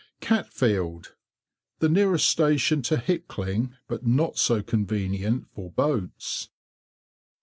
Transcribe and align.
CATFIELD. 0.19 1.13
The 1.77 1.87
nearest 1.87 2.27
station 2.27 2.81
to 2.81 2.97
Hickling, 2.97 3.75
but 3.87 4.03
not 4.03 4.39
so 4.39 4.63
convenient 4.63 5.45
for 5.53 5.69
boats. 5.69 6.49